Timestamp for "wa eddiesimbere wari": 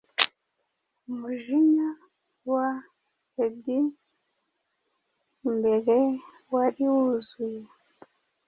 2.53-6.83